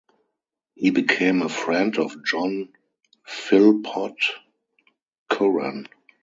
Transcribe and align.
He 0.73 0.89
became 0.89 1.43
a 1.43 1.47
friend 1.49 1.95
of 1.99 2.25
John 2.25 2.69
Philpot 3.23 4.15
Curran. 5.29 5.87